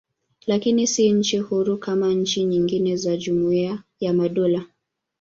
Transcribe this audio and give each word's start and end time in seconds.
Lakini 0.47 0.87
si 0.87 1.11
nchi 1.11 1.37
huru 1.37 1.77
kama 1.77 2.13
nchi 2.13 2.43
nyingine 2.45 2.95
za 2.95 3.17
Jumuiya 3.17 3.83
ya 3.99 4.13
Madola. 4.13 4.65